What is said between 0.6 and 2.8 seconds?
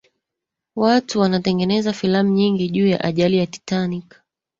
watu wanatengeneza filamu nyingi